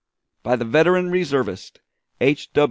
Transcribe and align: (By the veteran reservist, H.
(By 0.41 0.55
the 0.55 0.65
veteran 0.65 1.11
reservist, 1.11 1.79
H. 2.19 2.49